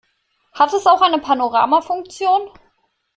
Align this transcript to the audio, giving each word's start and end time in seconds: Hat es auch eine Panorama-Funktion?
Hat 0.53 0.73
es 0.73 0.87
auch 0.87 0.99
eine 1.03 1.19
Panorama-Funktion? 1.19 2.49